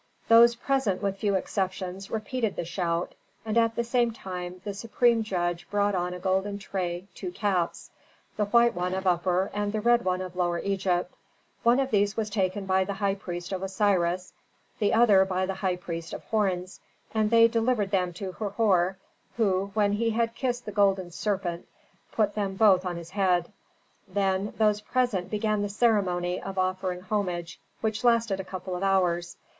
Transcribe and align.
Those 0.29 0.55
present, 0.55 1.03
with 1.03 1.17
few 1.19 1.35
exceptions, 1.35 2.09
repeated 2.09 2.55
the 2.55 2.65
shout, 2.65 3.13
and 3.45 3.55
at 3.55 3.75
the 3.75 3.83
same 3.83 4.09
time 4.11 4.59
the 4.63 4.73
supreme 4.73 5.21
judge 5.21 5.69
brought 5.69 5.93
on 5.93 6.11
a 6.15 6.19
golden 6.19 6.57
tray 6.57 7.05
two 7.13 7.31
caps: 7.31 7.91
the 8.35 8.45
white 8.45 8.73
one 8.73 8.95
of 8.95 9.05
Upper, 9.05 9.51
and 9.53 9.71
the 9.71 9.79
red 9.79 10.03
one 10.03 10.19
of 10.19 10.35
Lower 10.35 10.57
Egypt. 10.57 11.13
One 11.61 11.79
of 11.79 11.91
these 11.91 12.17
was 12.17 12.31
taken 12.31 12.65
by 12.65 12.83
the 12.83 12.95
high 12.95 13.13
priest 13.13 13.51
of 13.51 13.61
Osiris, 13.61 14.33
the 14.79 14.91
other 14.91 15.23
by 15.23 15.45
the 15.45 15.53
high 15.53 15.75
priest 15.75 16.13
of 16.13 16.23
Horns, 16.23 16.79
and 17.13 17.29
they 17.29 17.47
delivered 17.47 17.91
them 17.91 18.11
to 18.13 18.31
Herhor, 18.31 18.97
who, 19.37 19.69
when 19.75 19.91
he 19.93 20.09
had 20.09 20.33
kissed 20.33 20.65
the 20.65 20.71
golden 20.71 21.11
serpent, 21.11 21.67
put 22.11 22.33
them 22.33 22.55
both 22.55 22.87
on 22.87 22.95
his 22.97 23.11
head. 23.11 23.51
Then 24.07 24.55
those 24.57 24.81
present 24.81 25.29
began 25.29 25.61
the 25.61 25.69
ceremony 25.69 26.41
of 26.41 26.57
offering 26.57 27.01
homage, 27.01 27.59
which 27.81 28.03
lasted 28.03 28.39
a 28.39 28.43
couple 28.43 28.75
of 28.75 28.81
hours. 28.81 29.37